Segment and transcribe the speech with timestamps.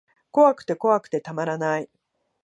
[0.31, 1.87] 怖くて怖くてたまらない